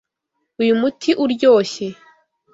[0.61, 1.87] Uyu muti uryoshye.